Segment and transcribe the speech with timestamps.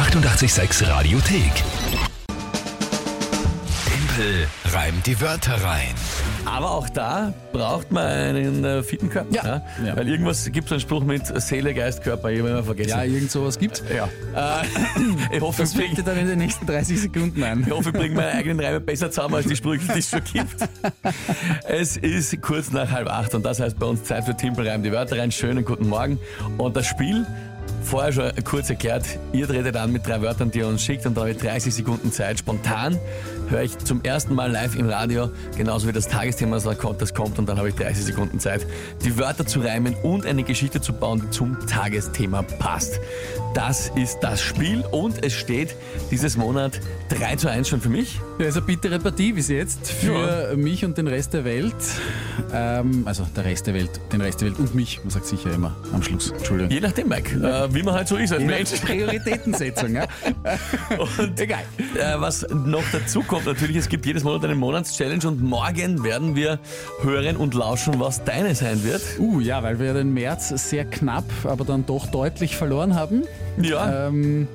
[0.00, 1.52] 886 Radiothek.
[3.86, 5.94] Tempel reimt die Wörter rein.
[6.46, 9.28] Aber auch da braucht man einen äh, fitten Körper.
[9.30, 9.62] Ja.
[9.84, 9.96] Ja.
[9.96, 12.88] Weil irgendwas gibt es einen Spruch mit Seele, Geist, Körper, ich habe immer vergessen.
[12.88, 13.84] Ja, irgend sowas gibt's.
[13.94, 14.08] Ja.
[14.62, 14.64] Äh,
[15.36, 17.62] ich hoffe, Das ich fällt dir dann in den nächsten 30 Sekunden ein.
[17.66, 20.24] ich hoffe, ich bringe meine eigenen Reime besser zusammen als die Sprüche, die es schon
[20.24, 20.56] gibt.
[21.68, 24.84] Es ist kurz nach halb acht und das heißt bei uns Zeit für Timpel reimt
[24.86, 25.30] die Wörter rein.
[25.30, 26.18] Schönen guten Morgen.
[26.56, 27.26] Und das Spiel,
[27.82, 31.16] vorher schon kurz erklärt, ihr tretet an mit drei Wörtern, die ihr uns schickt und
[31.16, 32.38] dann habe ich 30 Sekunden Zeit.
[32.38, 32.98] Spontan
[33.48, 37.14] höre ich zum ersten Mal live im Radio, genauso wie das Tagesthema, das kommt, das
[37.14, 38.66] kommt und dann habe ich 30 Sekunden Zeit,
[39.04, 43.00] die Wörter zu reimen und eine Geschichte zu bauen, die zum Tagesthema passt.
[43.54, 45.74] Das ist das Spiel und es steht
[46.10, 48.20] dieses Monat 3 zu 1 schon für mich.
[48.38, 51.74] Ja, ist eine bittere Partie bis jetzt für mich und den Rest der Welt.
[52.52, 55.00] Ähm, also der Rest der Welt, den Rest der Welt und mich.
[55.02, 56.30] Man sagt sicher immer am Schluss.
[56.30, 56.70] Entschuldigung.
[56.70, 58.70] Je nachdem, Mike, äh, wie man halt so ist als Mensch.
[58.84, 60.06] Prioritätensetzung, ja.
[60.98, 61.62] Und Egal.
[61.94, 66.36] Äh, was noch dazu kommt, natürlich, es gibt jedes Monat eine Monatschallenge und morgen werden
[66.36, 66.58] wir
[67.02, 69.02] hören und lauschen, was deine sein wird.
[69.18, 73.24] Uh, ja, weil wir den März sehr knapp, aber dann doch deutlich verloren haben.
[73.60, 74.48] Ja, Ähm,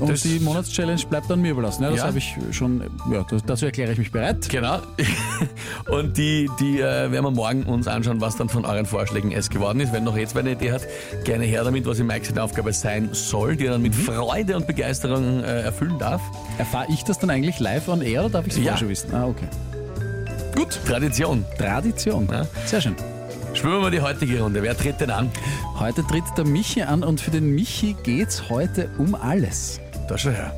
[0.00, 1.82] und Das- die Monatschallenge bleibt dann mir überlassen.
[1.84, 2.06] Ja, das Ja.
[2.06, 4.48] habe ich schon, ja, das, dazu erkläre ich mich bereit.
[4.48, 4.78] genau.
[5.90, 9.50] Und die, die äh, werden wir morgen uns anschauen, was dann von euren Vorschlägen es
[9.50, 9.92] geworden ist.
[9.92, 10.82] Wenn noch jetzt wer eine Idee hat,
[11.24, 14.56] gerne her damit, was in Mike seine Aufgabe sein soll, die er dann mit Freude
[14.56, 16.22] und Begeisterung äh, erfüllen darf.
[16.58, 18.62] Erfahre ich das dann eigentlich live on air oder darf ich es Ja.
[18.64, 19.14] vorher schon wissen?
[19.14, 19.46] Ah, okay.
[20.54, 21.44] Gut, Tradition.
[21.58, 22.28] Tradition.
[22.30, 22.46] Ja.
[22.64, 22.94] Sehr schön.
[23.54, 24.62] Spüren wir mal die heutige Runde.
[24.62, 25.30] Wer tritt denn an?
[25.78, 29.80] Heute tritt der Michi an und für den Michi geht's heute um alles.
[30.08, 30.52] Da schon her.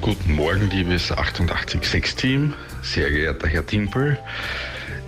[0.00, 4.18] Guten Morgen, liebes 886-Team, sehr geehrter Herr Timpel.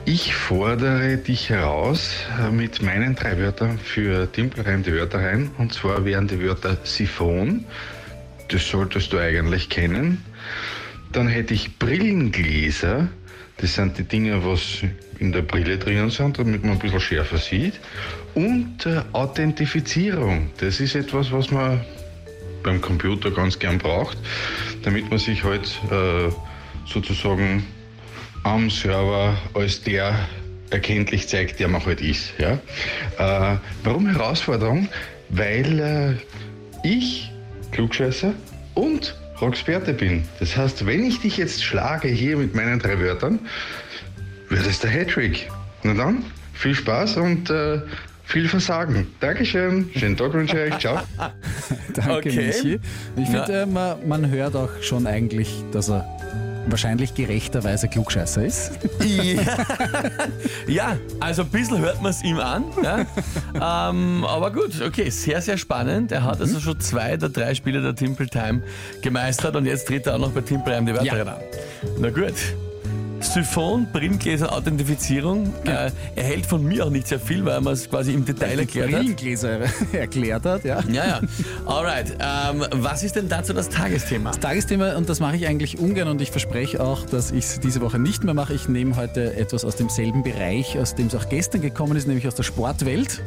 [0.05, 5.53] Ich fordere dich heraus äh, mit meinen drei Wörtern für Timpelreim die Wörter rein.
[5.57, 7.65] Und zwar wären die Wörter Siphon,
[8.49, 10.25] das solltest du eigentlich kennen.
[11.13, 13.07] Dann hätte ich Brillengläser,
[13.59, 14.83] das sind die Dinge, was
[15.21, 17.79] in der Brille drinnen sind, damit man ein bisschen schärfer sieht.
[18.35, 21.81] Und äh, Authentifizierung, das ist etwas, was man
[22.63, 24.19] beim Computer ganz gern braucht,
[24.83, 26.31] damit man sich halt äh,
[26.87, 27.67] sozusagen
[28.45, 30.29] am Server als der
[30.71, 32.33] erkenntlich zeigt, der man halt ist.
[32.39, 32.59] Ja?
[33.19, 34.89] Äh, warum Herausforderung?
[35.31, 35.81] Weil
[36.85, 37.31] äh, ich
[37.73, 38.33] Klugscheißer
[38.75, 40.25] und Roxperte bin.
[40.41, 43.39] Das heißt, wenn ich dich jetzt schlage hier mit meinen drei Wörtern,
[44.49, 45.49] wird es der Hattrick.
[45.83, 46.25] Na dann,
[46.55, 47.81] viel Spaß und äh,
[48.29, 49.07] viel Versagen.
[49.21, 51.01] Dankeschön, schönen Tag wünsche ich euch, ciao.
[51.95, 52.47] Danke, Okay.
[52.49, 52.81] Michi.
[53.17, 56.07] Ich finde, äh, man, man hört auch schon eigentlich, dass er
[56.67, 58.73] wahrscheinlich gerechterweise Klugscheißer ist.
[59.03, 59.43] Ja,
[60.67, 62.65] ja also ein bisschen hört man es ihm an.
[62.83, 63.89] Ja.
[63.89, 66.13] Ähm, aber gut, okay, sehr, sehr spannend.
[66.13, 68.63] Er hat also schon zwei der drei Spiele der Timple Time
[69.01, 71.33] gemeistert und jetzt tritt er auch noch bei Timple Time die Wörter Ja.
[71.35, 71.41] an.
[71.99, 72.35] Na gut.
[73.21, 75.53] Siphon, Brillengläser, Authentifizierung.
[75.65, 78.25] Äh, er hält von mir auch nicht sehr viel, weil er mir es quasi im
[78.25, 79.01] Detail erklärt hat.
[79.01, 79.61] Brillengläser
[79.93, 80.81] erklärt hat, ja.
[80.91, 81.21] Ja, ja.
[81.67, 82.17] Alright.
[82.21, 84.31] Ähm, was ist denn dazu das Tagesthema?
[84.33, 87.81] Tagesthema, und das mache ich eigentlich ungern und ich verspreche auch, dass ich es diese
[87.81, 88.55] Woche nicht mehr mache.
[88.55, 92.27] Ich nehme heute etwas aus demselben Bereich, aus dem es auch gestern gekommen ist, nämlich
[92.27, 93.23] aus der Sportwelt.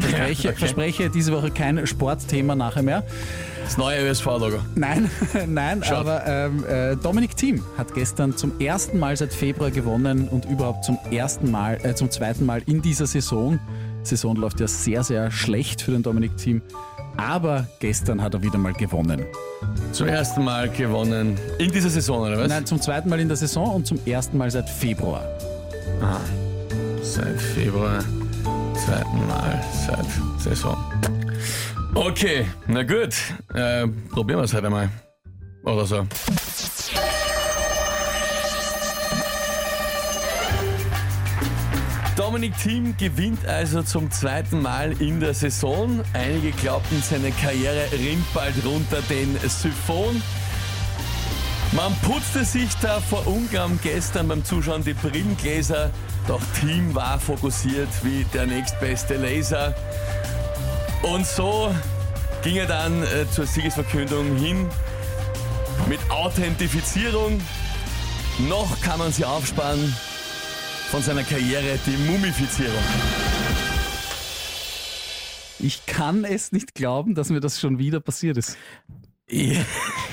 [0.00, 0.58] Verspreche, okay.
[0.58, 3.04] verspreche diese Woche kein Sportthema nachher mehr.
[3.64, 4.58] Das neue ÖSV-Logo.
[4.74, 5.10] Nein,
[5.46, 5.96] nein, Schade.
[5.98, 10.84] aber ähm, äh, Dominik Thiem hat gestern zum ersten Mal seit Februar gewonnen und überhaupt
[10.84, 13.60] zum ersten Mal, äh, zum zweiten Mal in dieser Saison.
[14.02, 16.62] Die Saison läuft ja sehr, sehr schlecht für den Dominik Thiem.
[17.16, 19.24] Aber gestern hat er wieder mal gewonnen.
[19.92, 22.48] Zum ersten Mal gewonnen in dieser Saison, oder was?
[22.48, 25.22] Nein, zum zweiten Mal in der Saison und zum ersten Mal seit Februar.
[27.02, 28.02] Seit Februar,
[28.84, 30.06] zweiten Mal seit
[30.38, 30.76] Saison.
[31.94, 33.14] Okay, na gut.
[33.54, 34.88] Äh, probieren wir es halt einmal.
[35.64, 36.06] Oder so.
[42.16, 46.00] Dominik Thiem gewinnt also zum zweiten Mal in der Saison.
[46.12, 50.22] Einige glaubten, seine Karriere rinnt bald runter den Siphon.
[51.72, 55.90] Man putzte sich da vor Ungarn gestern beim Zuschauen die Brillengläser,
[56.26, 59.74] doch Team war fokussiert wie der nächstbeste Laser.
[61.02, 61.72] Und so
[62.42, 64.68] ging er dann äh, zur Siegesverkündung hin
[65.88, 67.40] mit Authentifizierung.
[68.48, 69.94] Noch kann man sie aufsparen
[70.90, 72.82] von seiner Karriere, die Mumifizierung.
[75.60, 78.56] Ich kann es nicht glauben, dass mir das schon wieder passiert ist.
[79.28, 79.60] Ja,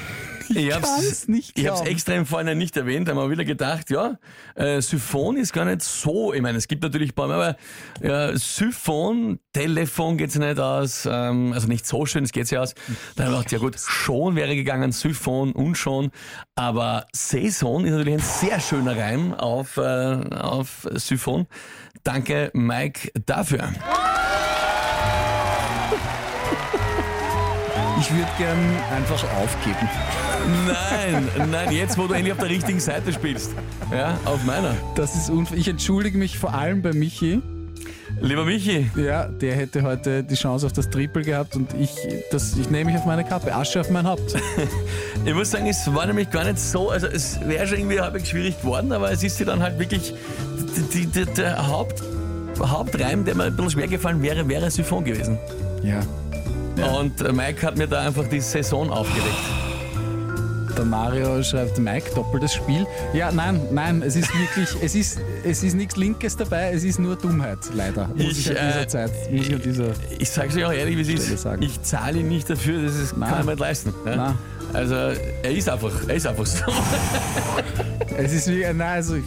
[0.49, 1.91] Ich hab's- kann's nicht Ich habe es glauben.
[1.91, 4.17] extra im Vorhinein nicht erwähnt, haben wir wieder gedacht, ja,
[4.55, 7.55] äh, Syphon ist gar nicht so, ich meine, es gibt natürlich Bäume, aber
[8.01, 12.73] ja, Syphon, Telefon geht's nicht aus, ähm, also nicht so schön, es geht ja aus.
[13.15, 16.11] Dann habe ich gedacht, ja gut, schon wäre gegangen, Syphon und schon,
[16.55, 21.47] aber Saison ist natürlich ein sehr schöner Reim auf, äh, auf Syphon.
[22.03, 23.69] Danke, Mike, dafür.
[27.99, 28.59] Ich würde gern
[28.95, 29.89] einfach aufgeben.
[30.67, 33.51] Nein, nein, jetzt, wo du endlich auf der richtigen Seite spielst.
[33.91, 34.75] Ja, auf meiner.
[34.95, 37.41] Das ist unf Ich entschuldige mich vor allem bei Michi.
[38.21, 41.91] Lieber Michi, Ja, der hätte heute die Chance auf das Triple gehabt und ich,
[42.31, 43.53] das, ich nehme mich auf meine Kappe.
[43.53, 44.35] Asche auf mein Haupt.
[45.25, 48.29] Ich muss sagen, es war nämlich gar nicht so, also es wäre schon irgendwie halbwegs
[48.29, 50.13] schwierig geworden, aber es ist dir dann halt wirklich
[50.93, 52.01] die, die, der Haupt,
[52.61, 55.37] Hauptreim, der mir ein bisschen schwer gefallen wäre, wäre Siphon gewesen.
[55.83, 55.99] Ja.
[56.97, 59.35] Und äh, Mike hat mir da einfach die Saison aufgelegt.
[60.77, 62.85] Der Mario schreibt Mike, doppeltes Spiel.
[63.11, 66.99] Ja, nein, nein, es ist wirklich, es ist, es ist nichts Linkes dabei, es ist
[66.99, 68.07] nur Dummheit, leider.
[68.09, 69.87] Muss ich, Ich, an dieser äh, Zeit, muss ich an dieser.
[70.19, 71.41] Ich sage es euch auch ehrlich, wie es ist.
[71.41, 71.63] sagen.
[71.63, 73.91] Ich zahle ihn nicht dafür, das ist, kann nicht leisten.
[74.05, 74.35] Nein.
[74.73, 76.63] Also er ist einfach, er ist einfach so.
[78.19, 79.23] Es ist wie, nein, also ich,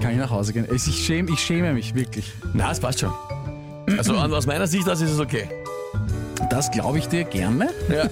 [0.00, 0.66] kann ich nach Hause gehen.
[0.74, 2.30] Ich, schäme, ich schäme mich wirklich.
[2.52, 3.12] Na, es passt schon.
[3.96, 5.48] Also aus meiner Sicht aus ist es okay.
[6.50, 7.70] Das glaube ich dir gerne.
[7.88, 8.04] Ja.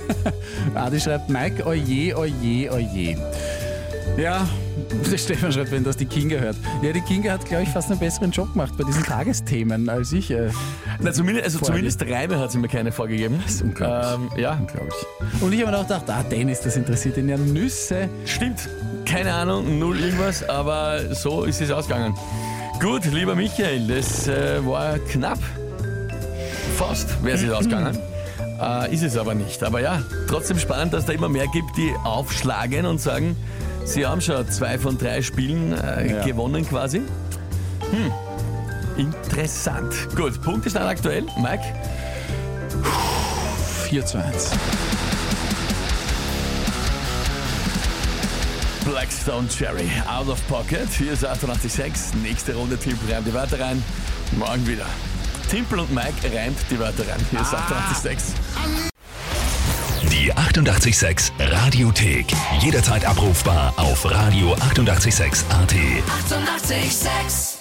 [0.80, 3.16] Adi schreibt, Mike, oje, oje, oje.
[4.16, 4.48] Ja,
[5.16, 6.56] Stefan schreibt, wenn das die Kinga hört.
[6.82, 10.12] Ja, die Kinga hat, glaube ich, fast einen besseren Job gemacht bei diesen Tagesthemen als
[10.12, 10.30] ich.
[10.30, 10.50] Äh,
[11.00, 13.42] Na, zumindest, also zumindest Reime hat sie mir keine vorgegeben.
[13.46, 14.30] ist unglaublich.
[14.34, 15.42] Ähm, ja, glaube ich.
[15.42, 18.08] Und ich habe mir auch gedacht, ah, Dennis, das interessiert ihn ja Nüsse.
[18.24, 18.68] Stimmt,
[19.04, 22.14] keine Ahnung, null irgendwas, aber so ist es ausgegangen.
[22.80, 25.38] Gut, lieber Michael, das äh, war knapp.
[26.76, 27.98] Fast wäre es ausgegangen.
[28.60, 29.62] Äh, ist es aber nicht.
[29.62, 33.36] Aber ja, trotzdem spannend, dass da immer mehr gibt, die aufschlagen und sagen,
[33.84, 36.24] sie haben schon zwei von drei Spielen äh, Ja.
[36.24, 36.98] gewonnen quasi.
[37.90, 38.12] Hm.
[38.96, 39.94] Interessant.
[40.16, 41.22] Gut, Punktestand aktuell.
[41.40, 41.62] Mike?
[43.88, 44.50] 4 zu 1.
[48.84, 50.88] Blackstone Cherry, Out of Pocket.
[50.96, 52.14] Hier ist 886.
[52.22, 53.82] Nächste Runde Timpel reimt die Wörter rein.
[54.36, 54.86] Morgen wieder.
[55.48, 57.24] Timpel und Mike reimt die Wörter rein.
[57.30, 58.34] Hier ist 886.
[60.10, 62.26] Die 886 Radiothek.
[62.60, 65.44] Jederzeit abrufbar auf radio886.at.
[65.50, 65.50] 886!
[65.50, 67.57] 886